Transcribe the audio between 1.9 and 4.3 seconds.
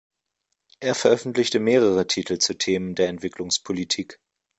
Titel zu Themen der Entwicklungspolitik.